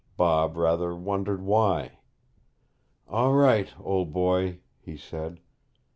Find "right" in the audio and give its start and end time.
3.33-3.71